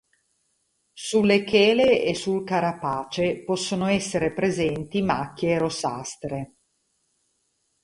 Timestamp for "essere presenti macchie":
3.85-5.59